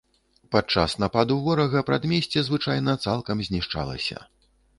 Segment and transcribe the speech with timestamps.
[0.53, 4.17] Падчас нападу ворага прадмесце, звычайна, цалкам знішчалася.